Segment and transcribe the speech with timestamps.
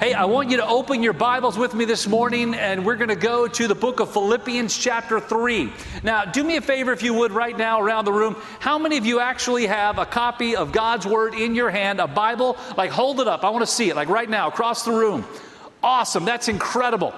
[0.00, 3.08] Hey, I want you to open your Bibles with me this morning, and we're going
[3.08, 5.72] to go to the book of Philippians, chapter 3.
[6.04, 8.36] Now, do me a favor, if you would, right now around the room.
[8.60, 12.06] How many of you actually have a copy of God's Word in your hand, a
[12.06, 12.56] Bible?
[12.76, 13.42] Like, hold it up.
[13.42, 15.26] I want to see it, like right now, across the room.
[15.82, 16.24] Awesome.
[16.24, 17.12] That's incredible.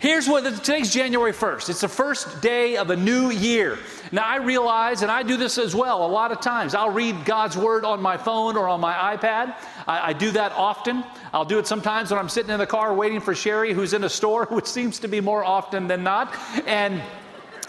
[0.00, 1.68] Here's what today's January 1st.
[1.68, 3.78] It's the first day of a new year.
[4.10, 7.26] Now, I realize, and I do this as well a lot of times, I'll read
[7.26, 9.54] God's word on my phone or on my iPad.
[9.86, 11.04] I, I, do that often.
[11.34, 14.02] I'll do it sometimes when I'm sitting in the car waiting for Sherry, who's in
[14.02, 16.34] a store, which seems to be more often than not.
[16.66, 17.02] And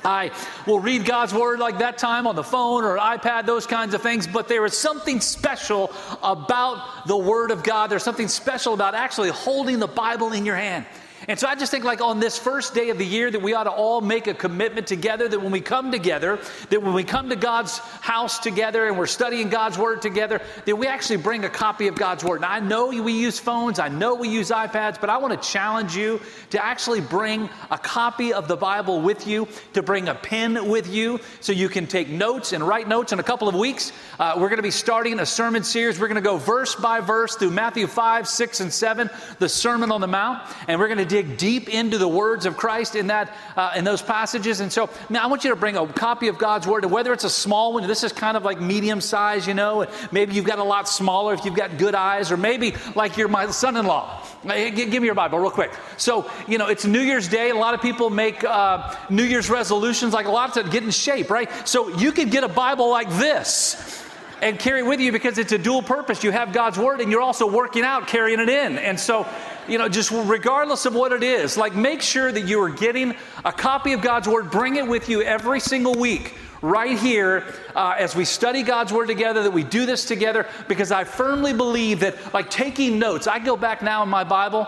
[0.05, 0.32] I
[0.66, 4.02] will read God's word like that time on the phone or iPad, those kinds of
[4.02, 4.26] things.
[4.26, 5.91] But there is something special
[6.23, 7.88] about the word of God.
[7.88, 10.85] There's something special about actually holding the Bible in your hand.
[11.27, 13.53] And so I just think, like on this first day of the year, that we
[13.53, 16.39] ought to all make a commitment together that when we come together,
[16.70, 20.76] that when we come to God's house together and we're studying God's Word together, that
[20.76, 22.41] we actually bring a copy of God's Word.
[22.41, 25.49] Now, I know we use phones, I know we use iPads, but I want to
[25.49, 30.15] challenge you to actually bring a copy of the Bible with you, to bring a
[30.15, 33.13] pen with you so you can take notes and write notes.
[33.13, 35.99] In a couple of weeks, uh, we're going to be starting a sermon series.
[35.99, 39.91] We're going to go verse by verse through Matthew 5, 6, and 7, the Sermon
[39.91, 43.07] on the Mount, and we're going to dig deep into the words of Christ in
[43.07, 44.62] that uh, in those passages.
[44.62, 47.12] And so, man, I want you to bring a copy of God's word, and whether
[47.12, 49.85] it's a small one, this is kind of like medium size, you know.
[50.12, 53.27] Maybe you've got a lot smaller if you've got good eyes, or maybe like you're
[53.27, 54.26] my son-in-law.
[54.43, 55.71] Hey, give me your Bible real quick.
[55.98, 57.49] So, you know, it's New Year's Day.
[57.49, 60.91] A lot of people make uh, New Year's resolutions, like a lot to get in
[60.91, 61.49] shape, right?
[61.68, 64.01] So you could get a Bible like this
[64.41, 66.23] and carry it with you because it's a dual purpose.
[66.23, 68.78] You have God's word and you're also working out, carrying it in.
[68.78, 69.28] And so,
[69.67, 73.16] you know, just regardless of what it is, like make sure that you are getting
[73.45, 74.51] a copy of God's word.
[74.51, 77.44] Bring it with you every single week right here
[77.75, 81.53] uh, as we study God's Word together, that we do this together, because I firmly
[81.53, 84.68] believe that, like taking notes, I go back now in my Bible,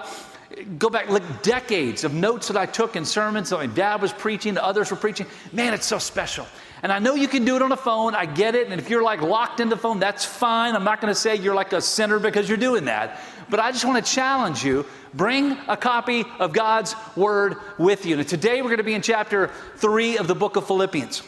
[0.78, 4.14] go back like decades of notes that I took in sermons that my dad was
[4.14, 5.28] preaching, others were preaching.
[5.52, 6.48] Man, it's so special.
[6.84, 8.14] And I know you can do it on a phone.
[8.14, 8.68] I get it.
[8.68, 10.76] And if you're like locked into the phone, that's fine.
[10.76, 13.22] I'm not going to say you're like a sinner because you're doing that.
[13.50, 18.18] But I just want to challenge you bring a copy of God's Word with you.
[18.18, 21.22] And today we're going to be in chapter 3 of the book of Philippians.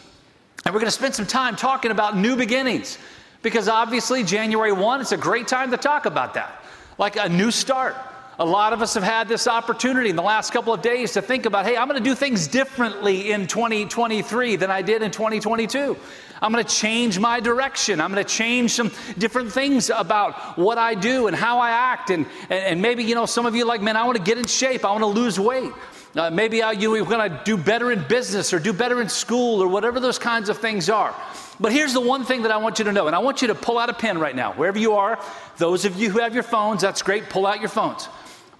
[0.66, 2.98] And we're going to spend some time talking about new beginnings
[3.42, 6.64] because obviously January 1, it's a great time to talk about that.
[6.98, 7.96] Like a new start.
[8.38, 11.22] A lot of us have had this opportunity in the last couple of days to
[11.22, 15.12] think about, hey, I'm going to do things differently in 2023 than I did in
[15.12, 15.96] 2022.
[16.42, 18.02] I'm going to change my direction.
[18.02, 22.10] I'm going to change some different things about what I do and how I act.
[22.10, 24.46] And, and, maybe, you know, some of you like, man, I want to get in
[24.46, 24.84] shape.
[24.84, 25.72] I want to lose weight.
[26.14, 29.08] Uh, maybe I, you are going to do better in business or do better in
[29.08, 31.16] school or whatever those kinds of things are.
[31.58, 33.48] But here's the one thing that I want you to know, and I want you
[33.48, 35.24] to pull out a pen right now, wherever you are.
[35.58, 37.30] Those of you who have your phones, that's great.
[37.30, 38.10] Pull out your phones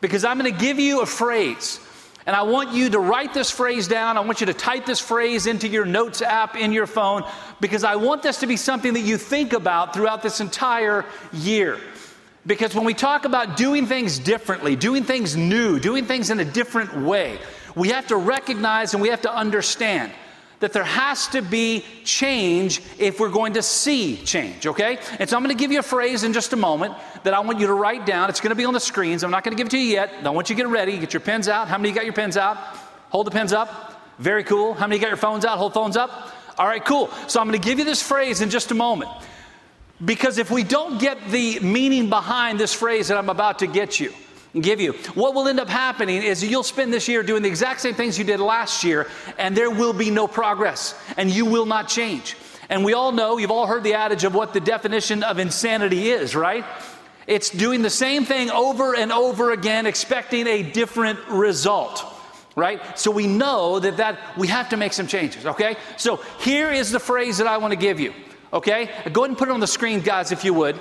[0.06, 1.80] because I'm going to give you a phrase.
[2.28, 4.18] And I want you to write this phrase down.
[4.18, 7.24] I want you to type this phrase into your notes app in your phone
[7.60, 11.80] because I want this to be something that you think about throughout this entire year.
[12.46, 16.46] Because when we talk about doing things differently, doing things new, doing things in a
[16.46, 17.40] different way,
[17.74, 20.12] we have to recognize and we have to understand
[20.60, 24.98] that there has to be change if we're going to see change, okay?
[25.20, 26.94] And so I'm going to give you a phrase in just a moment
[27.24, 28.30] that I want you to write down.
[28.30, 29.24] It's going to be on the screens.
[29.24, 30.14] I'm not going to give it to you yet.
[30.24, 30.98] I want you to get ready.
[30.98, 31.68] Get your pens out.
[31.68, 32.58] How many got your pens out?
[33.10, 34.02] Hold the pens up.
[34.20, 34.74] Very cool.
[34.74, 35.58] How many got your phones out?
[35.58, 36.34] Hold phones up.
[36.58, 37.10] All right, cool.
[37.28, 39.12] So I'm going to give you this phrase in just a moment.
[40.04, 44.00] Because if we don't get the meaning behind this phrase that I'm about to get
[44.00, 44.14] you,
[44.62, 44.94] give you.
[45.14, 48.18] What will end up happening is you'll spend this year doing the exact same things
[48.18, 49.08] you did last year,
[49.38, 52.36] and there will be no progress, and you will not change.
[52.70, 56.10] And we all know, you've all heard the adage of what the definition of insanity
[56.10, 56.66] is, right?
[57.28, 62.06] It's doing the same thing over and over again, expecting a different result
[62.56, 66.72] right so we know that that we have to make some changes okay so here
[66.72, 68.14] is the phrase that i want to give you
[68.54, 70.80] okay go ahead and put it on the screen guys if you would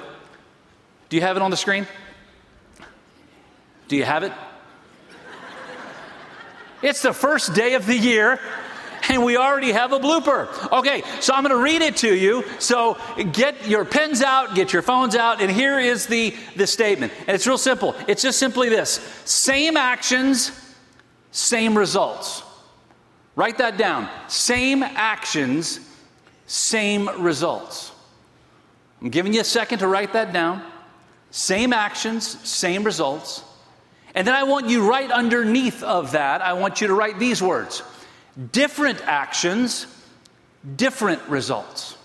[1.09, 1.85] do you have it on the screen
[3.89, 4.33] do you have it?
[6.83, 8.39] It's the first day of the year,
[9.09, 10.49] and we already have a blooper.
[10.71, 12.45] Okay, so I'm going to read it to you.
[12.59, 12.99] So
[13.33, 17.13] get your pens out, get your phones out, and here is the, the statement.
[17.21, 17.95] And it's real simple.
[18.07, 20.53] It's just simply this same actions,
[21.31, 22.43] same results.
[23.37, 24.09] Write that down.
[24.29, 25.81] Same actions,
[26.47, 27.93] same results.
[29.01, 30.63] I'm giving you a second to write that down.
[31.31, 33.43] Same actions, same results.
[34.15, 37.43] And then I want you right underneath of that, I want you to write these
[37.43, 37.83] words
[38.53, 39.87] different actions,
[40.77, 41.97] different results.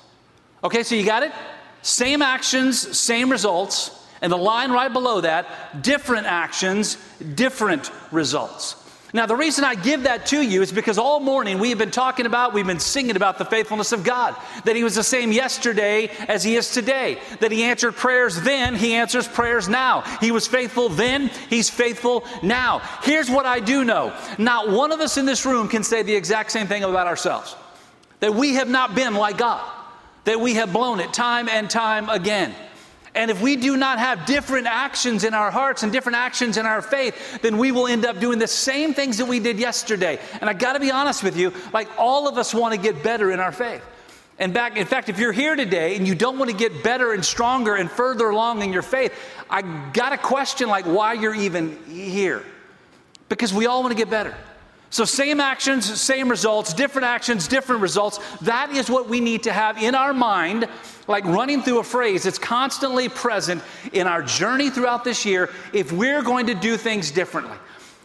[0.64, 1.32] Okay, so you got it?
[1.82, 3.96] Same actions, same results.
[4.22, 6.98] And the line right below that different actions,
[7.36, 8.76] different results.
[9.12, 11.90] Now, the reason I give that to you is because all morning we have been
[11.90, 14.36] talking about, we've been singing about the faithfulness of God.
[14.66, 17.20] That He was the same yesterday as He is today.
[17.40, 20.02] That He answered prayers then, He answers prayers now.
[20.20, 22.80] He was faithful then, He's faithful now.
[23.02, 26.16] Here's what I do know not one of us in this room can say the
[26.16, 27.56] exact same thing about ourselves.
[28.20, 29.68] That we have not been like God,
[30.26, 32.54] that we have blown it time and time again.
[33.16, 36.66] And if we do not have different actions in our hearts and different actions in
[36.66, 40.20] our faith, then we will end up doing the same things that we did yesterday.
[40.42, 43.04] And I got to be honest with you, like all of us want to get
[43.04, 43.84] better in our faith.
[44.38, 47.14] And back, in fact, if you're here today and you don't want to get better
[47.14, 49.14] and stronger and further along in your faith,
[49.50, 52.46] I got to question like why you're even here.
[53.28, 54.36] Because we all want to get better.
[54.92, 58.20] So, same actions, same results, different actions, different results.
[58.42, 60.68] That is what we need to have in our mind,
[61.08, 63.62] like running through a phrase that's constantly present
[63.94, 67.58] in our journey throughout this year if we're going to do things differently.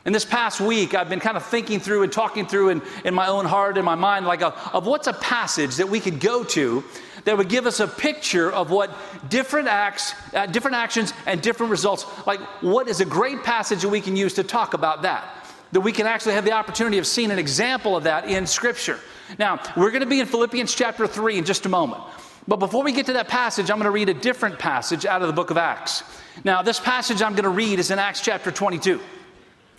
[0.04, 3.14] In this past week, I've been kind of thinking through and talking through in, in
[3.14, 6.20] my own heart and my mind, like a, of what's a passage that we could
[6.20, 6.84] go to
[7.24, 8.94] that would give us a picture of what
[9.30, 12.04] different acts, uh, different actions, and different results.
[12.26, 15.43] Like, what is a great passage that we can use to talk about that?
[15.74, 19.00] That we can actually have the opportunity of seeing an example of that in Scripture.
[19.40, 22.00] Now, we're going to be in Philippians chapter 3 in just a moment.
[22.46, 25.20] But before we get to that passage, I'm going to read a different passage out
[25.20, 26.04] of the book of Acts.
[26.44, 29.00] Now, this passage I'm going to read is in Acts chapter 22.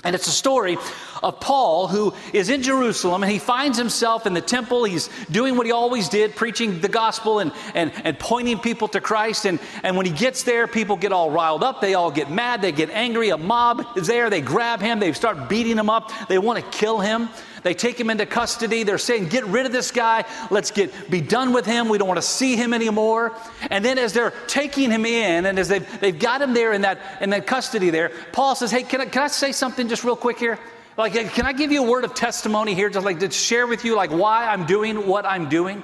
[0.05, 0.77] And it's a story
[1.23, 4.83] of Paul who is in Jerusalem and he finds himself in the temple.
[4.83, 9.01] He's doing what he always did, preaching the gospel and, and, and pointing people to
[9.01, 9.45] Christ.
[9.45, 11.81] And, and when he gets there, people get all riled up.
[11.81, 12.61] They all get mad.
[12.61, 13.29] They get angry.
[13.29, 14.29] A mob is there.
[14.29, 14.99] They grab him.
[14.99, 16.11] They start beating him up.
[16.27, 17.27] They want to kill him.
[17.65, 18.83] They take him into custody.
[18.83, 20.25] They're saying, Get rid of this guy.
[20.51, 21.89] Let's get be done with him.
[21.89, 23.35] We don't want to see him anymore.
[23.71, 26.81] And then as they're taking him in and as they've, they've got him there in
[26.81, 30.03] that, in that custody there, Paul says, Hey, can I, can I say something just
[30.03, 30.59] real quick here?
[30.95, 33.83] Like, can I give you a word of testimony here, just like to share with
[33.83, 35.83] you, like why I'm doing what I'm doing?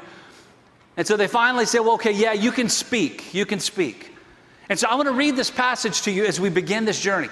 [0.98, 3.34] And so they finally say, Well, okay, yeah, you can speak.
[3.34, 4.14] You can speak.
[4.70, 7.30] And so I want to read this passage to you as we begin this journey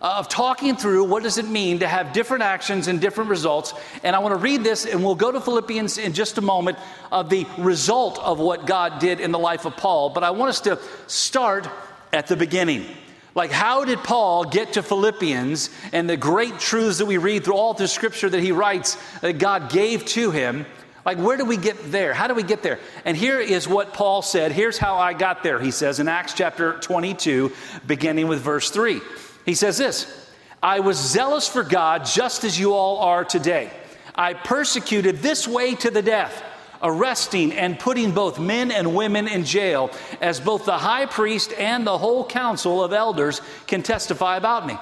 [0.00, 3.74] of talking through what does it mean to have different actions and different results.
[4.04, 6.78] And i want to read this and we'll go to philippians in just a moment
[7.10, 10.10] of the result of what god did in the life of paul.
[10.10, 11.68] But i want us to start
[12.12, 12.86] at the beginning.
[13.34, 17.56] Like how did paul get to philippians and the great truths that we read through
[17.56, 20.64] all through scripture that he writes that god gave to him?
[21.04, 22.14] Like where do we get there?
[22.14, 22.78] How do we get there?
[23.04, 24.52] And here is what paul said.
[24.52, 27.50] Here's how i got there he says in acts chapter 22
[27.88, 29.00] beginning with verse 3
[29.48, 30.28] he says this
[30.62, 33.70] I was zealous for God just as you all are today.
[34.14, 36.44] I persecuted this way to the death,
[36.82, 39.90] arresting and putting both men and women in jail,
[40.20, 44.76] as both the high priest and the whole council of elders can testify about me.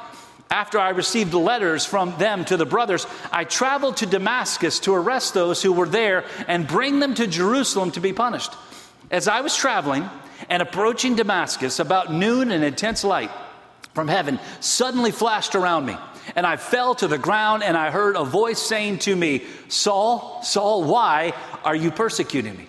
[0.50, 5.32] After I received letters from them to the brothers, I traveled to Damascus to arrest
[5.34, 8.52] those who were there and bring them to Jerusalem to be punished.
[9.12, 10.08] As I was traveling
[10.48, 13.30] and approaching Damascus about noon in intense light,
[13.96, 15.96] from heaven suddenly flashed around me.
[16.36, 20.42] And I fell to the ground and I heard a voice saying to me, Saul,
[20.42, 21.32] Saul, why
[21.64, 22.66] are you persecuting me?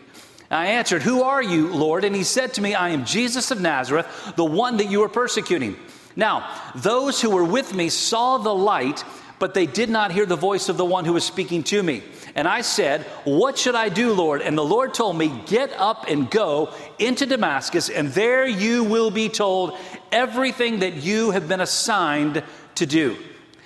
[0.49, 2.05] And I answered, Who are you, Lord?
[2.05, 4.07] And he said to me, I am Jesus of Nazareth,
[4.37, 5.75] the one that you are persecuting.
[6.15, 9.03] Now, those who were with me saw the light,
[9.39, 12.03] but they did not hear the voice of the one who was speaking to me.
[12.35, 14.41] And I said, What should I do, Lord?
[14.41, 19.11] And the Lord told me, Get up and go into Damascus, and there you will
[19.11, 19.77] be told
[20.11, 22.43] everything that you have been assigned
[22.75, 23.17] to do.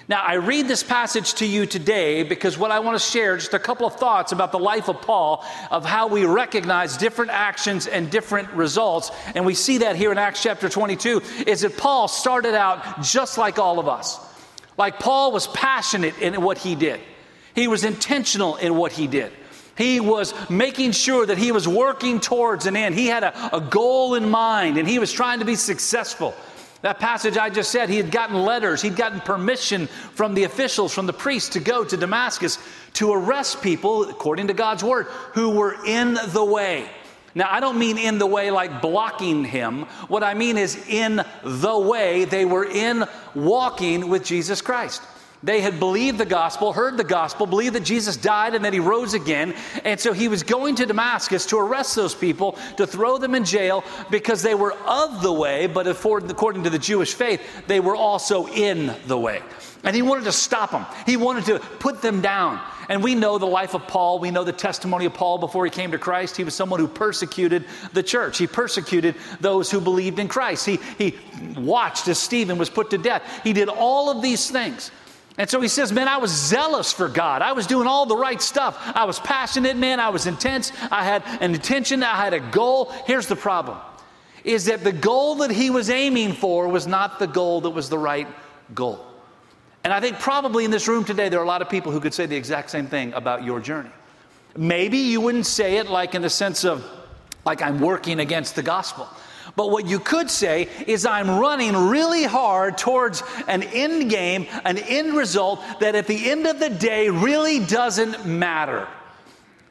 [0.08, 3.54] Now, I read this passage to you today because what I want to share just
[3.54, 7.88] a couple of thoughts about the life of Paul, of how we recognize different actions
[7.88, 9.12] and different results.
[9.36, 13.38] And we see that here in Acts chapter 22 is that Paul started out just
[13.38, 14.20] like all of us.
[14.78, 17.00] Like Paul was passionate in what he did.
[17.56, 19.32] He was intentional in what he did.
[19.78, 22.96] He was making sure that he was working towards an end.
[22.96, 26.36] He had a, a, goal in mind and he was trying to be successful.
[26.82, 30.94] That passage I just said, he had gotten letters, he'd gotten permission from the officials,
[30.94, 32.58] from the priests to go to Damascus
[32.94, 36.90] to arrest people, according to God's word, who were in the way.
[37.34, 39.84] Now, I don't mean in the way like blocking him.
[40.08, 45.02] What I mean is in the way they were in walking with Jesus Christ.
[45.44, 48.80] They had believed the gospel, heard the gospel, believed that Jesus died and that he
[48.80, 49.56] rose again.
[49.84, 53.44] And so he was going to Damascus to arrest those people, to throw them in
[53.44, 57.96] jail because they were of the way, but according to the Jewish faith, they were
[57.96, 59.42] also in the way.
[59.84, 62.60] And he wanted to stop them, he wanted to put them down.
[62.90, 64.20] And we know the life of Paul.
[64.20, 66.36] We know the testimony of Paul before he came to Christ.
[66.36, 68.38] He was someone who persecuted the church.
[68.38, 70.66] He persecuted those who believed in Christ.
[70.66, 71.16] He, he
[71.56, 73.24] watched as Stephen was put to death.
[73.44, 74.92] He did all of these things.
[75.38, 77.42] And so he says, Man, I was zealous for God.
[77.42, 78.78] I was doing all the right stuff.
[78.94, 80.00] I was passionate, man.
[80.00, 80.74] I was intense.
[80.92, 82.04] I had an intention.
[82.04, 82.92] I had a goal.
[83.06, 83.78] Here's the problem
[84.44, 87.90] is that the goal that he was aiming for was not the goal that was
[87.90, 88.28] the right
[88.74, 89.11] goal.
[89.84, 92.00] And I think probably in this room today, there are a lot of people who
[92.00, 93.90] could say the exact same thing about your journey.
[94.56, 96.86] Maybe you wouldn't say it like in the sense of,
[97.46, 99.08] like I'm working against the gospel.
[99.56, 104.78] But what you could say is, I'm running really hard towards an end game, an
[104.78, 108.88] end result that at the end of the day really doesn't matter.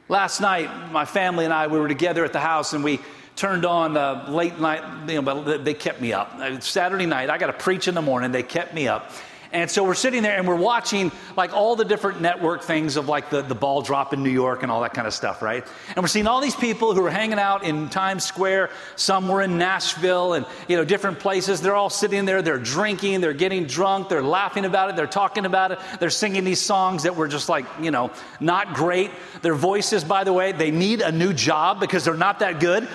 [0.09, 2.99] Last night, my family and I, we were together at the house and we
[3.37, 6.63] turned on uh, late night, you know, but they kept me up.
[6.63, 9.13] Saturday night, I got to preach in the morning, they kept me up.
[9.53, 13.09] And so we're sitting there and we're watching like all the different network things of
[13.09, 15.67] like the, the ball drop in New York and all that kind of stuff, right?
[15.89, 18.71] And we're seeing all these people who are hanging out in Times Square.
[18.95, 21.61] Some were in Nashville and, you know, different places.
[21.61, 25.47] They're all sitting there, they're drinking, they're getting drunk, they're laughing about it, they're talking
[25.47, 29.11] about it, they're singing these songs that were just like, you know, not great.
[29.43, 32.89] Their voices, by the way, they need a new job because they're not that good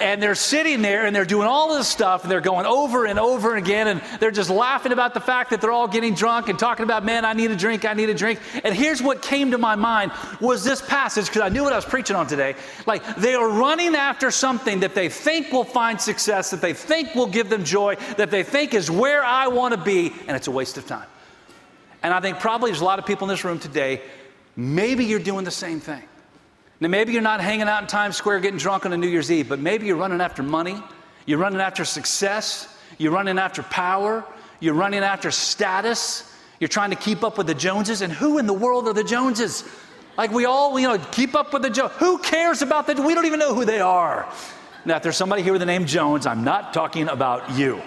[0.00, 3.18] and they're sitting there and they're doing all this stuff and they're going over and
[3.18, 6.58] over again and they're just laughing about the fact that they're all getting drunk and
[6.58, 8.40] talking about man i need a drink i need a drink.
[8.64, 11.76] And here's what came to my mind was this passage because i knew what i
[11.76, 12.54] was preaching on today.
[12.86, 17.14] Like they are running after something that they think will find success that they think
[17.14, 20.48] will give them joy that they think is where i want to be and it's
[20.48, 21.06] a waste of time.
[22.02, 24.00] And i think probably there's a lot of people in this room today
[24.56, 26.02] maybe you're doing the same thing
[26.80, 29.30] now, maybe you're not hanging out in Times Square getting drunk on a New Year's
[29.30, 30.82] Eve, but maybe you're running after money,
[31.26, 34.24] you're running after success, you're running after power,
[34.60, 38.00] you're running after status, you're trying to keep up with the Joneses.
[38.00, 39.64] And who in the world are the Joneses?
[40.16, 41.98] Like we all, you know, keep up with the Joneses.
[41.98, 44.30] Who cares about the, we don't even know who they are.
[44.86, 47.82] Now, if there's somebody here with the name Jones, I'm not talking about you.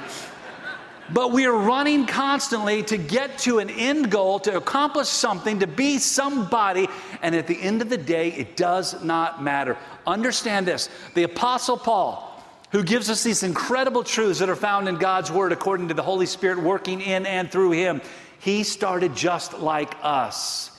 [1.11, 5.67] But we are running constantly to get to an end goal, to accomplish something, to
[5.67, 6.87] be somebody.
[7.21, 9.77] And at the end of the day, it does not matter.
[10.07, 12.41] Understand this the Apostle Paul,
[12.71, 16.03] who gives us these incredible truths that are found in God's Word according to the
[16.03, 18.01] Holy Spirit working in and through him,
[18.39, 20.71] he started just like us.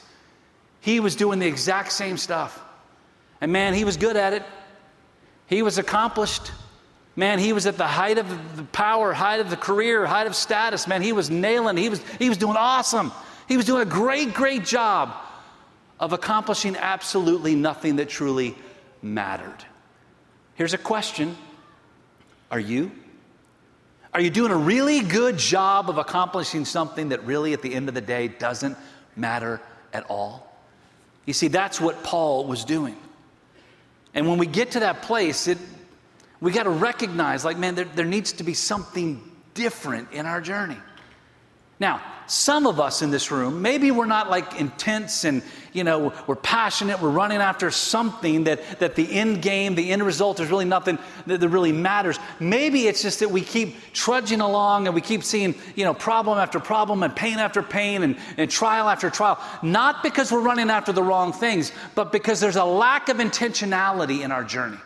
[0.80, 2.62] He was doing the exact same stuff.
[3.40, 4.42] And man, he was good at it,
[5.46, 6.50] he was accomplished.
[7.16, 10.34] Man, he was at the height of the power, height of the career, height of
[10.34, 10.88] status.
[10.88, 13.12] Man, he was nailing, he was, he was doing awesome.
[13.46, 15.14] He was doing a great, great job
[16.00, 18.56] of accomplishing absolutely nothing that truly
[19.00, 19.64] mattered.
[20.54, 21.36] Here's a question
[22.50, 22.90] Are you?
[24.12, 27.88] Are you doing a really good job of accomplishing something that really, at the end
[27.88, 28.76] of the day, doesn't
[29.16, 29.60] matter
[29.92, 30.56] at all?
[31.26, 32.96] You see, that's what Paul was doing.
[34.14, 35.58] And when we get to that place, it
[36.44, 39.18] we got to recognize, like, man, there, there needs to be something
[39.54, 40.76] different in our journey.
[41.80, 46.12] Now, some of us in this room, maybe we're not like intense and, you know,
[46.26, 50.50] we're passionate, we're running after something that, that the end game, the end result is
[50.50, 52.18] really nothing that, that really matters.
[52.38, 56.36] Maybe it's just that we keep trudging along and we keep seeing, you know, problem
[56.36, 59.42] after problem and pain after pain and, and trial after trial.
[59.62, 64.22] Not because we're running after the wrong things, but because there's a lack of intentionality
[64.22, 64.78] in our journey.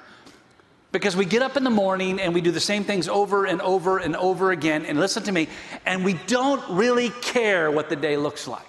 [0.90, 3.60] Because we get up in the morning and we do the same things over and
[3.60, 4.86] over and over again.
[4.86, 5.48] And listen to me,
[5.84, 8.62] and we don't really care what the day looks like.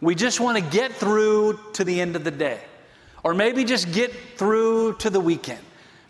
[0.00, 2.60] We just want to get through to the end of the day.
[3.22, 5.60] Or maybe just get through to the weekend.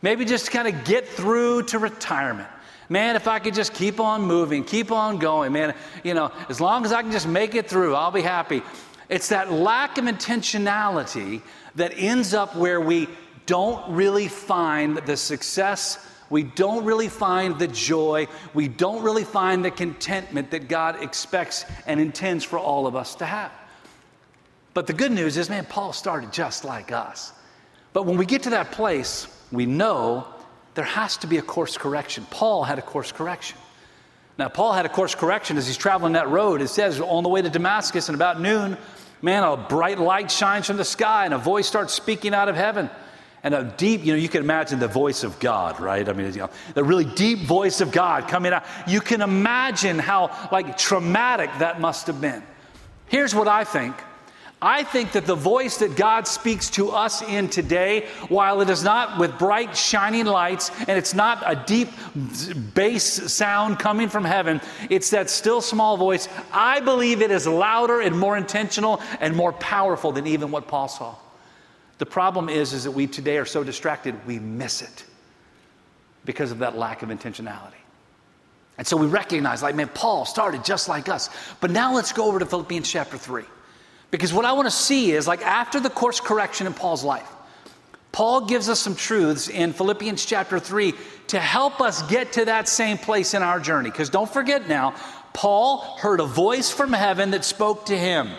[0.03, 2.49] Maybe just kind of get through to retirement.
[2.89, 6.61] Man, if I could just keep on moving, keep on going, man, you know, as
[6.61, 8.63] long as I can just make it through, I'll be happy.
[9.09, 11.41] It's that lack of intentionality
[11.77, 13.09] that ends up where we
[13.47, 15.99] don't really find the success,
[16.31, 21.65] we don't really find the joy, we don't really find the contentment that God expects
[21.87, 23.53] and intends for all of us to have.
[24.73, 27.33] But the good news is, man, Paul started just like us.
[27.93, 30.27] But when we get to that place, we know
[30.75, 32.27] there has to be a course correction.
[32.31, 33.57] Paul had a course correction.
[34.37, 36.61] Now, Paul had a course correction as he's traveling that road.
[36.61, 38.77] It says on the way to Damascus, and about noon,
[39.23, 42.57] man, a bright light shines from the sky, and a voice starts speaking out of
[42.57, 42.91] heaven
[43.45, 46.09] and a deep, you know, you can imagine the voice of God, right?
[46.09, 48.65] I mean, you know, the really deep voice of God coming out.
[48.89, 52.43] You can imagine how like traumatic that must have been.
[53.07, 53.95] Here's what I think.
[54.63, 58.83] I think that the voice that God speaks to us in today, while it is
[58.83, 61.91] not with bright, shining lights and it's not a deep
[62.73, 66.31] bass sound coming from heaven, it's that still small voice.
[66.51, 70.89] I believe it is louder and more intentional and more powerful than even what Paul
[70.89, 71.15] saw.
[71.99, 75.05] The problem is, is that we today are so distracted, we miss it
[76.25, 77.73] because of that lack of intentionality.
[78.77, 81.31] And so we recognize, like, man, Paul started just like us.
[81.61, 83.45] But now let's go over to Philippians chapter 3.
[84.11, 87.31] Because what I want to see is, like, after the course correction in Paul's life,
[88.11, 90.95] Paul gives us some truths in Philippians chapter 3
[91.29, 93.91] to help us get to that same place in our journey.
[93.91, 94.95] Because don't forget now,
[95.33, 98.31] Paul heard a voice from heaven that spoke to him.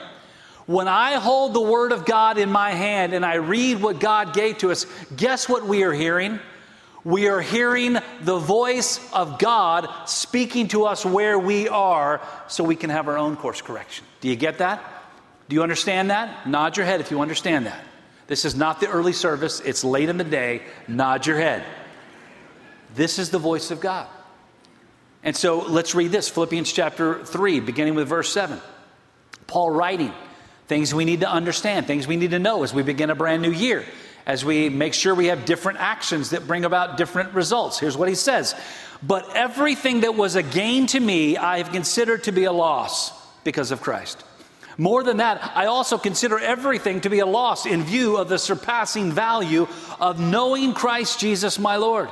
[0.65, 4.33] When I hold the Word of God in my hand and I read what God
[4.33, 6.39] gave to us, guess what we are hearing?
[7.03, 12.75] We are hearing the voice of God speaking to us where we are so we
[12.75, 14.05] can have our own course correction.
[14.21, 14.83] Do you get that?
[15.47, 16.47] Do you understand that?
[16.47, 17.83] Nod your head if you understand that.
[18.25, 20.63] This is not the early service, it's late in the day.
[20.87, 21.63] Nod your head.
[22.95, 24.07] This is the voice of God.
[25.23, 28.59] And so let's read this Philippians chapter 3, beginning with verse 7.
[29.45, 30.11] Paul writing
[30.67, 33.41] things we need to understand, things we need to know as we begin a brand
[33.41, 33.85] new year
[34.25, 37.79] as we make sure we have different actions that bring about different results.
[37.79, 38.55] Here's what he says
[39.03, 43.11] But everything that was a gain to me, I have considered to be a loss
[43.43, 44.23] because of Christ.
[44.77, 48.37] More than that, I also consider everything to be a loss in view of the
[48.37, 49.67] surpassing value
[50.01, 52.09] of knowing Christ Jesus my Lord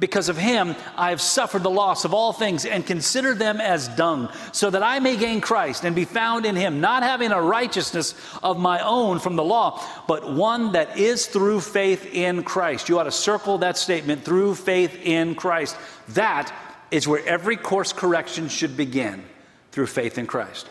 [0.00, 3.86] because of him, I have suffered the loss of all things and consider them as
[3.88, 7.40] dung, so that I may gain Christ and be found in him, not having a
[7.40, 12.88] righteousness of my own from the law, but one that is through faith in Christ.
[12.88, 15.76] You ought to circle that statement through faith in Christ.
[16.08, 16.52] That
[16.90, 19.22] is where every course correction should begin
[19.70, 20.66] through faith in Christ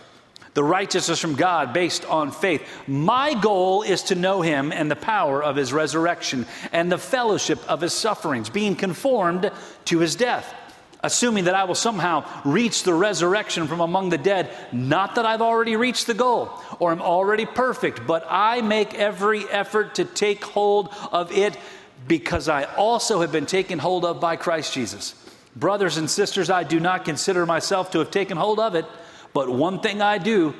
[0.60, 2.62] the righteousness from God based on faith.
[2.86, 7.60] My goal is to know him and the power of his resurrection and the fellowship
[7.70, 9.52] of his sufferings, being conformed
[9.86, 10.54] to his death,
[11.02, 14.54] assuming that I will somehow reach the resurrection from among the dead.
[14.74, 19.48] Not that I've already reached the goal or am already perfect, but I make every
[19.48, 21.58] effort to take hold of it
[22.06, 25.16] because I also have been taken hold of by Christ Jesus.
[25.56, 28.84] Brothers and sisters, I do not consider myself to have taken hold of it.
[29.34, 30.54] But one thing I do,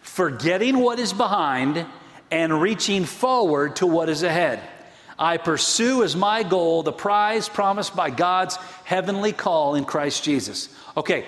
[0.00, 1.86] forgetting what is behind
[2.30, 4.60] and reaching forward to what is ahead.
[5.18, 10.74] I pursue as my goal the prize promised by God's heavenly call in Christ Jesus.
[10.96, 11.26] Okay,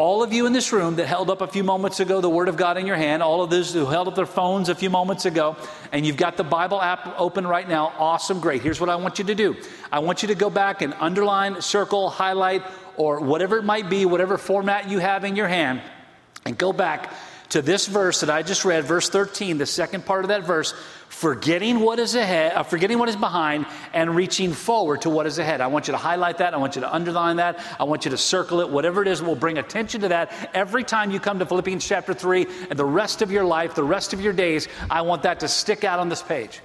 [0.00, 2.48] all of you in this room that held up a few moments ago the Word
[2.48, 4.88] of God in your hand, all of those who held up their phones a few
[4.88, 5.56] moments ago,
[5.92, 8.62] and you've got the Bible app open right now, awesome, great.
[8.62, 9.54] Here's what I want you to do
[9.92, 12.62] I want you to go back and underline, circle, highlight,
[12.96, 15.82] or whatever it might be, whatever format you have in your hand,
[16.44, 17.12] and go back
[17.50, 20.72] to this verse that I just read, verse 13, the second part of that verse,
[21.08, 25.40] forgetting what is ahead, uh, forgetting what is behind, and reaching forward to what is
[25.40, 25.60] ahead.
[25.60, 26.54] I want you to highlight that.
[26.54, 27.58] I want you to underline that.
[27.80, 28.70] I want you to circle it.
[28.70, 32.14] Whatever it is, we'll bring attention to that every time you come to Philippians chapter
[32.14, 34.68] 3 and the rest of your life, the rest of your days.
[34.88, 36.60] I want that to stick out on this page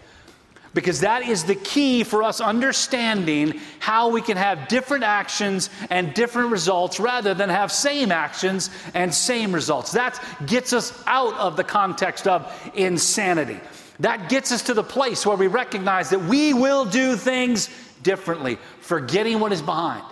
[0.75, 6.13] because that is the key for us understanding how we can have different actions and
[6.13, 9.93] different results rather than have same actions and same results.
[9.93, 13.59] That gets us out of the context of insanity.
[14.01, 17.69] That gets us to the place where we recognize that we will do things
[18.03, 20.03] differently, forgetting what is behind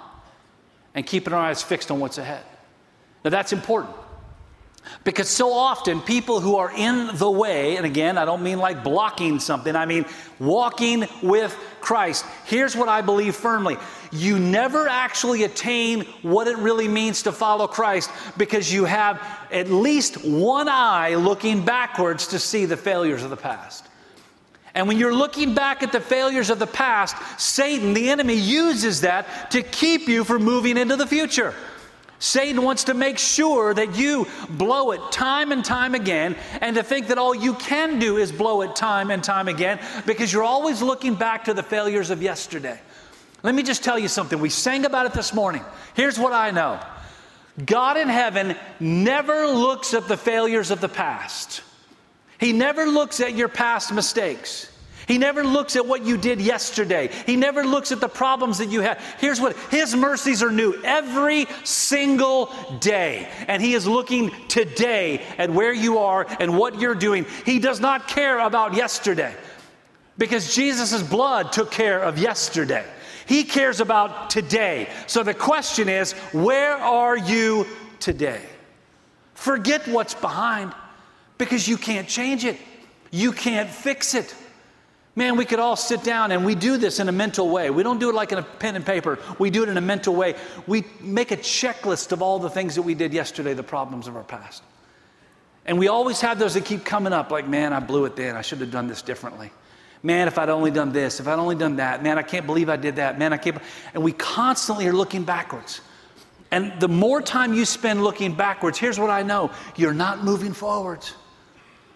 [0.96, 2.44] and keeping our eyes fixed on what's ahead.
[3.26, 3.96] Now, that's important.
[5.04, 8.84] Because so often people who are in the way, and again, I don't mean like
[8.84, 10.06] blocking something, I mean
[10.40, 12.26] walking with Christ.
[12.46, 13.78] Here's what I believe firmly
[14.12, 19.20] you never actually attain what it really means to follow Christ because you have
[19.52, 23.88] at least one eye looking backwards to see the failures of the past.
[24.76, 29.02] And when you're looking back at the failures of the past, Satan, the enemy, uses
[29.02, 31.54] that to keep you from moving into the future.
[32.24, 36.82] Satan wants to make sure that you blow it time and time again, and to
[36.82, 40.46] think that all you can do is blow it time and time again because you're
[40.46, 42.80] always looking back to the failures of yesterday.
[43.44, 44.40] Let me just tell you something.
[44.40, 45.66] We sang about it this morning.
[45.96, 46.80] Here's what I know
[47.66, 51.62] God in heaven never looks at the failures of the past,
[52.40, 54.73] He never looks at your past mistakes.
[55.08, 57.10] He never looks at what you did yesterday.
[57.26, 59.00] He never looks at the problems that you had.
[59.20, 63.28] Here's what His mercies are new every single day.
[63.48, 67.26] And He is looking today at where you are and what you're doing.
[67.46, 69.34] He does not care about yesterday
[70.18, 72.86] because Jesus' blood took care of yesterday.
[73.26, 74.90] He cares about today.
[75.08, 77.66] So the question is where are you
[78.00, 78.42] today?
[79.34, 80.74] Forget what's behind.
[81.38, 82.58] because you can't change it.
[83.12, 84.34] You can't fix it.
[85.16, 87.70] Man, we could all sit down and we do this in a mental way.
[87.70, 89.20] We don't do it like in a pen and paper.
[89.38, 90.36] We do it in a mental way.
[90.66, 94.16] We make a checklist of all the things that we did yesterday, the problems of
[94.16, 94.64] our past.
[95.66, 98.36] And we always have those that keep coming up like, man, I blew it then.
[98.36, 99.52] I should have done this differently.
[100.02, 102.68] Man, if I'd only done this, if I'd only done that, man, I can't believe
[102.68, 103.18] I did that.
[103.20, 103.58] Man, I can't.
[103.94, 105.80] And we constantly are looking backwards.
[106.52, 110.54] And the more time you spend looking backwards, here's what I know you're not moving
[110.54, 111.16] forwards.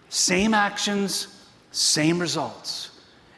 [0.08, 2.87] Same actions, same results.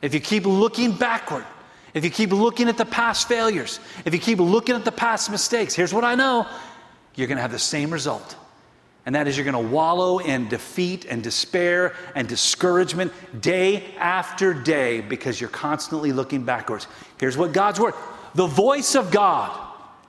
[0.02, 1.44] If you keep looking backward,
[1.92, 5.30] if you keep looking at the past failures, if you keep looking at the past
[5.30, 6.46] mistakes, here's what I know
[7.16, 8.36] you're going to have the same result.
[9.06, 14.54] And that is you're going to wallow in defeat and despair and discouragement day after
[14.54, 16.86] day because you're constantly looking backwards.
[17.18, 17.94] Here's what God's word
[18.34, 19.50] the voice of God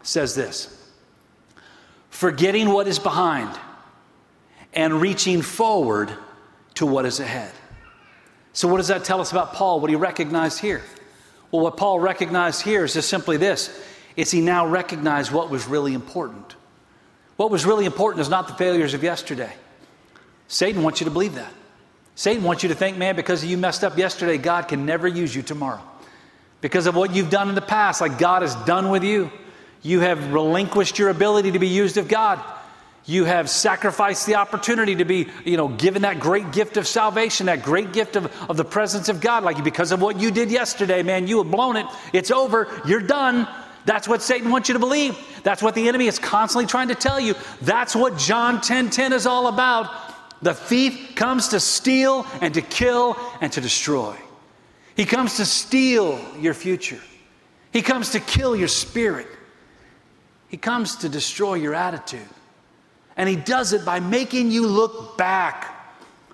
[0.03, 0.77] says this
[2.09, 3.49] forgetting what is behind
[4.73, 6.11] and reaching forward
[6.75, 7.51] to what is ahead.
[8.53, 9.79] So, what does that tell us about Paul?
[9.79, 10.81] What he recognized here?
[11.51, 13.69] Well, what Paul recognized here is just simply this
[14.15, 16.55] it's he now recognized what was really important.
[17.37, 19.53] What was really important is not the failures of yesterday.
[20.47, 21.51] Satan wants you to believe that.
[22.15, 25.33] Satan wants you to think, man, because you messed up yesterday, God can never use
[25.33, 25.81] you tomorrow.
[26.59, 29.31] Because of what you've done in the past, like God is done with you.
[29.81, 32.39] You have relinquished your ability to be used of God.
[33.05, 37.47] You have sacrificed the opportunity to be, you know, given that great gift of salvation,
[37.47, 39.43] that great gift of, of the presence of God.
[39.43, 41.87] Like you, because of what you did yesterday, man, you have blown it.
[42.13, 42.67] It's over.
[42.85, 43.47] You're done.
[43.85, 45.17] That's what Satan wants you to believe.
[45.43, 47.33] That's what the enemy is constantly trying to tell you.
[47.61, 49.89] That's what John 10:10 10, 10 is all about.
[50.43, 54.15] The thief comes to steal and to kill and to destroy.
[54.95, 56.99] He comes to steal your future.
[57.71, 59.27] He comes to kill your spirit.
[60.49, 62.27] He comes to destroy your attitude.
[63.17, 65.77] And he does it by making you look back.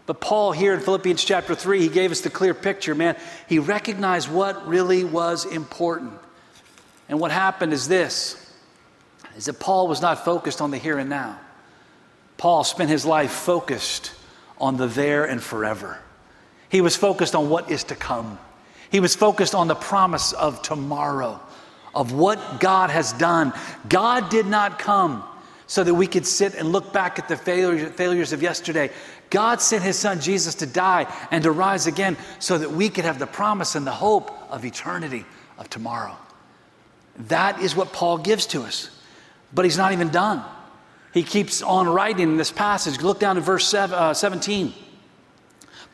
[0.06, 3.18] But Paul, here in Philippians chapter 3, he gave us the clear picture, man.
[3.50, 6.14] He recognized what really was important.
[7.10, 8.44] And what happened is this
[9.36, 11.40] is that Paul was not focused on the here and now.
[12.38, 14.14] Paul spent his life focused
[14.60, 16.00] on the there and forever.
[16.70, 18.40] He was focused on what is to come.
[18.90, 21.40] He was focused on the promise of tomorrow,
[21.94, 23.54] of what God has done.
[23.90, 25.24] God did not come
[25.68, 28.90] so that we could sit and look back at the failures, of yesterday.
[29.30, 33.04] God sent his son Jesus to die and to rise again so that we could
[33.04, 35.26] have the promise and the hope of eternity
[35.58, 36.16] of tomorrow.
[37.28, 38.90] That is what Paul gives to us.
[39.54, 40.44] But he's not even done.
[41.14, 43.02] He keeps on writing in this passage.
[43.02, 44.74] Look down to verse uh, 17.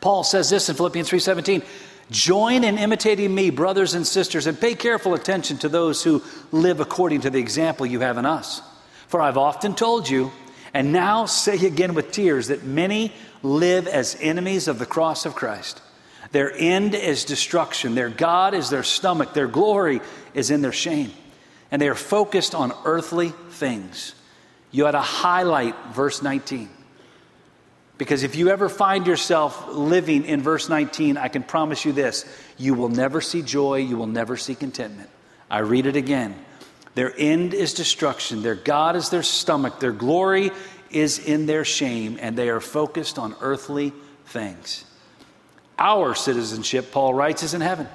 [0.00, 1.62] Paul says this in Philippians 3:17,
[2.10, 6.80] "Join in imitating me, brothers and sisters, and pay careful attention to those who live
[6.80, 8.60] according to the example you have in us."
[9.08, 10.32] For I've often told you,
[10.72, 13.12] and now say again with tears, that many
[13.42, 15.80] live as enemies of the cross of Christ.
[16.32, 17.94] Their end is destruction.
[17.94, 19.34] Their God is their stomach.
[19.34, 20.00] Their glory
[20.34, 21.12] is in their shame.
[21.70, 24.14] And they are focused on earthly things.
[24.72, 26.68] You ought to highlight verse 19.
[27.96, 32.26] Because if you ever find yourself living in verse 19, I can promise you this
[32.58, 35.10] you will never see joy, you will never see contentment.
[35.48, 36.34] I read it again.
[36.94, 38.42] Their end is destruction.
[38.42, 39.80] Their God is their stomach.
[39.80, 40.50] Their glory
[40.90, 43.92] is in their shame, and they are focused on earthly
[44.26, 44.84] things.
[45.78, 47.88] Our citizenship, Paul writes, is in heaven.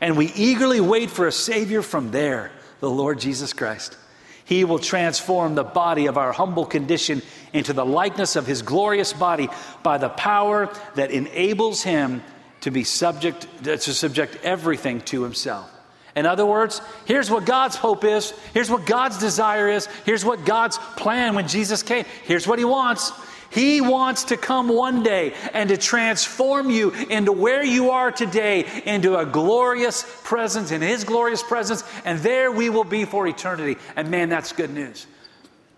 [0.00, 2.50] And we eagerly wait for a Savior from there,
[2.80, 3.96] the Lord Jesus Christ.
[4.44, 9.12] He will transform the body of our humble condition into the likeness of his glorious
[9.12, 9.48] body
[9.84, 12.22] by the power that enables him
[12.62, 15.70] to be subject to subject everything to himself.
[16.14, 18.32] In other words, here's what God's hope is.
[18.52, 19.86] Here's what God's desire is.
[20.04, 22.04] Here's what God's plan when Jesus came.
[22.24, 23.12] Here's what He wants.
[23.50, 28.82] He wants to come one day and to transform you into where you are today
[28.86, 33.78] into a glorious presence, in His glorious presence, and there we will be for eternity.
[33.94, 35.06] And man, that's good news.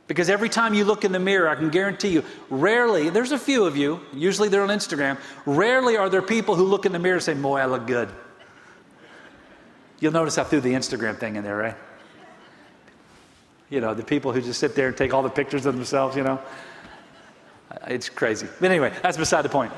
[0.06, 3.38] Because every time you look in the mirror, I can guarantee you, rarely, there's a
[3.38, 6.98] few of you, usually they're on Instagram, rarely are there people who look in the
[6.98, 8.08] mirror and say, Boy, I look good.
[10.04, 11.76] You'll notice I threw the Instagram thing in there, right?
[13.70, 16.14] You know, the people who just sit there and take all the pictures of themselves,
[16.14, 16.42] you know.
[17.86, 18.46] It's crazy.
[18.60, 19.72] But anyway, that's beside the point.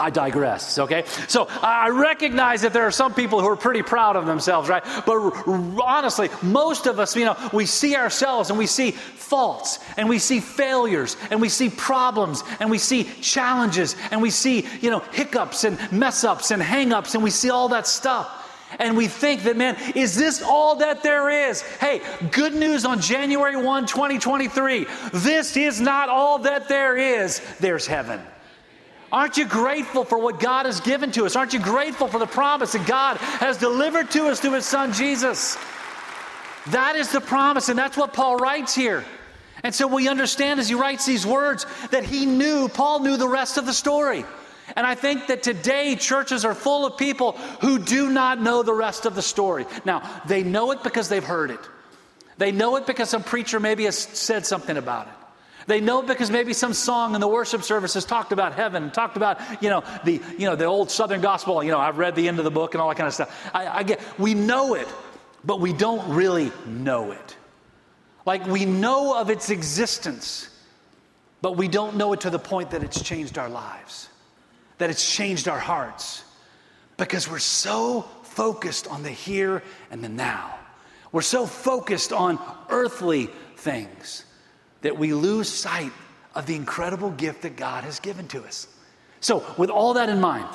[0.00, 1.04] I digress, okay?
[1.28, 4.82] So I recognize that there are some people who are pretty proud of themselves, right?
[5.06, 5.14] But
[5.80, 10.18] honestly, most of us, you know, we see ourselves and we see faults and we
[10.18, 15.04] see failures and we see problems and we see challenges and we see, you know,
[15.12, 18.35] hiccups and mess ups and hang ups and we see all that stuff.
[18.78, 21.62] And we think that, man, is this all that there is?
[21.62, 22.00] Hey,
[22.30, 24.86] good news on January 1, 2023.
[25.12, 27.40] This is not all that there is.
[27.60, 28.20] There's heaven.
[29.12, 31.36] Aren't you grateful for what God has given to us?
[31.36, 34.92] Aren't you grateful for the promise that God has delivered to us through His Son
[34.92, 35.56] Jesus?
[36.68, 39.04] That is the promise, and that's what Paul writes here.
[39.62, 43.28] And so we understand as he writes these words that he knew, Paul knew the
[43.28, 44.24] rest of the story.
[44.74, 48.72] And I think that today churches are full of people who do not know the
[48.72, 49.66] rest of the story.
[49.84, 51.60] Now, they know it because they've heard it.
[52.38, 55.12] They know it because some preacher maybe has said something about it.
[55.66, 58.90] They know it because maybe some song in the worship service has talked about heaven,
[58.90, 62.14] talked about, you know, the, you know, the old Southern gospel, you know, I've read
[62.14, 63.50] the end of the book and all that kind of stuff.
[63.52, 64.86] I, I get, we know it,
[65.44, 67.36] but we don't really know it.
[68.24, 70.48] Like we know of its existence,
[71.42, 74.08] but we don't know it to the point that it's changed our lives,
[74.78, 76.24] that it's changed our hearts,
[76.96, 80.58] because we're so focused on the here and the now.
[81.12, 84.24] We're so focused on earthly things
[84.82, 85.92] that we lose sight
[86.34, 88.68] of the incredible gift that God has given to us.
[89.20, 90.46] So, with all that in mind,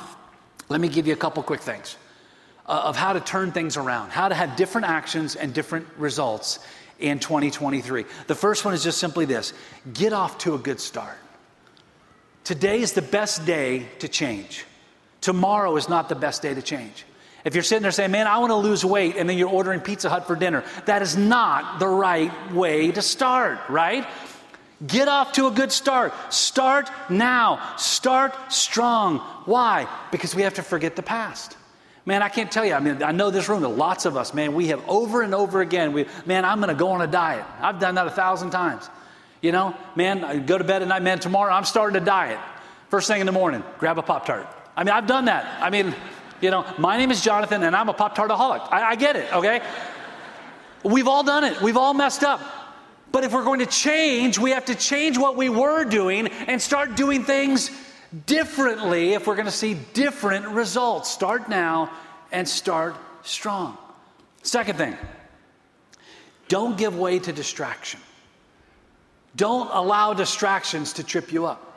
[0.70, 1.98] let me give you a couple quick things
[2.68, 6.60] uh, of how to turn things around, how to have different actions and different results
[7.00, 8.06] in 2023.
[8.28, 9.54] The first one is just simply this
[9.94, 11.18] get off to a good start.
[12.44, 14.66] Today is the best day to change.
[15.22, 17.06] Tomorrow is not the best day to change.
[17.46, 19.80] If you're sitting there saying, Man, I want to lose weight, and then you're ordering
[19.80, 24.08] Pizza Hut for dinner, that is not the right way to start, right?
[24.86, 26.14] Get off to a good start.
[26.34, 27.76] Start now.
[27.78, 29.20] Start strong.
[29.46, 29.88] Why?
[30.12, 31.56] Because we have to forget the past.
[32.06, 32.74] Man, I can't tell you.
[32.74, 35.62] I mean, I know this room, lots of us, man, we have over and over
[35.62, 37.46] again, we, man, I'm going to go on a diet.
[37.60, 38.90] I've done that a thousand times.
[39.42, 42.40] You know, man, I go to bed at night, man, tomorrow I'm starting a diet.
[42.90, 44.48] First thing in the morning, grab a Pop Tart.
[44.76, 45.62] I mean, I've done that.
[45.62, 45.96] I mean,
[46.42, 48.68] you know, my name is Jonathan and I'm a Pop Tartaholic.
[48.72, 49.62] I, I get it, okay?
[50.84, 52.42] We've all done it, we've all messed up.
[53.12, 56.62] But if we're going to change, we have to change what we were doing and
[56.62, 57.70] start doing things
[58.26, 61.10] differently if we're going to see different results.
[61.10, 61.92] Start now
[62.32, 63.78] and start strong.
[64.44, 64.98] Second thing,
[66.48, 68.00] don't give way to distraction.
[69.36, 71.68] Don't allow distractions to trip you up.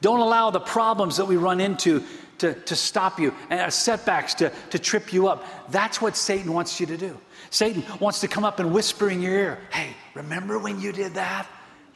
[0.00, 2.02] Don't allow the problems that we run into
[2.38, 5.44] to, to stop you and uh, setbacks to, to trip you up.
[5.70, 7.18] That's what Satan wants you to do.
[7.50, 11.14] Satan wants to come up and whisper in your ear, hey, remember when you did
[11.14, 11.46] that?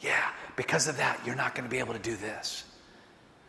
[0.01, 2.65] Yeah, because of that, you're not going to be able to do this.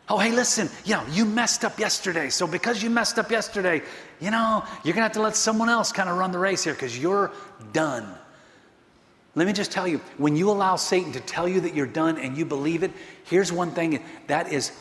[0.09, 2.29] Oh, hey, listen, you know, you messed up yesterday.
[2.29, 3.81] So because you messed up yesterday,
[4.21, 6.63] you know, you're going to have to let someone else kind of run the race
[6.63, 7.31] here because you're
[7.73, 8.07] done.
[9.37, 12.17] Let me just tell you, when you allow Satan to tell you that you're done
[12.17, 12.89] and you believe it,
[13.25, 14.71] here's one thing that is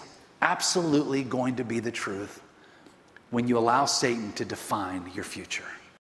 [0.41, 2.41] absolutely going to be the truth
[3.29, 5.67] when you allow Satan to define your future.